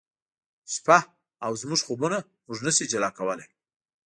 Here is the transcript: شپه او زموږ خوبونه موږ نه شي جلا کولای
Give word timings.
شپه 0.73 0.99
او 1.45 1.51
زموږ 1.61 1.79
خوبونه 1.87 2.17
موږ 2.45 2.59
نه 2.65 2.71
شي 2.75 2.85
جلا 2.91 3.09
کولای 3.17 3.47